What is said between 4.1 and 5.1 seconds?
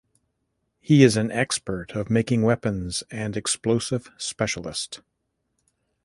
specialist.